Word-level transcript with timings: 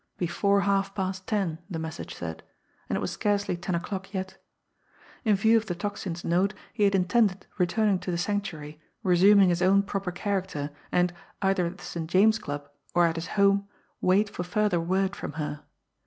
Before 0.17 0.61
half 0.61 0.95
past 0.95 1.27
ten, 1.27 1.59
the 1.69 1.77
message 1.77 2.15
said; 2.15 2.41
and 2.89 2.97
it 2.97 2.99
was 2.99 3.11
scarcely 3.11 3.55
ten 3.55 3.75
o'clock 3.75 4.15
yet. 4.15 4.43
In 5.23 5.35
view 5.35 5.57
of 5.57 5.67
the 5.67 5.75
Tocsin's 5.75 6.23
note, 6.25 6.55
he 6.73 6.85
had 6.85 6.95
intended 6.95 7.45
returning 7.59 7.99
to 7.99 8.09
the 8.09 8.17
Sanctuary, 8.17 8.81
resuming 9.03 9.49
his 9.49 9.61
own 9.61 9.83
proper 9.83 10.11
character, 10.11 10.71
and, 10.91 11.13
either 11.43 11.67
at 11.67 11.77
the 11.77 11.85
St. 11.85 12.09
James 12.09 12.39
Club, 12.39 12.67
or 12.95 13.05
at 13.05 13.15
his 13.15 13.27
home, 13.37 13.67
wait 14.01 14.27
for 14.27 14.41
further 14.41 14.79
word 14.79 15.15
from 15.15 15.33
her. 15.33 15.61